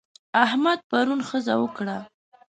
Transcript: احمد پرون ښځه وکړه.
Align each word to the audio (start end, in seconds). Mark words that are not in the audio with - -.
احمد 0.43 0.79
پرون 0.89 1.19
ښځه 1.29 1.53
وکړه. 1.61 1.97